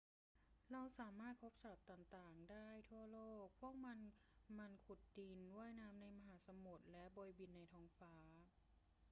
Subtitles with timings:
[0.71, 8.15] เราสามารถพบสัตว์ต่าง ๆ ได้ทั่วโลก พวกมันขุดดิน ว่ายน้ำในมหาสมุทร และโบยบินในท้องฟ้า